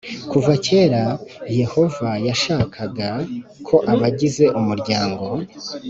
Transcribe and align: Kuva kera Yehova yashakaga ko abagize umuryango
Kuva 0.31 0.53
kera 0.65 1.03
Yehova 1.61 2.09
yashakaga 2.27 3.09
ko 3.67 3.75
abagize 3.93 4.45
umuryango 4.59 5.25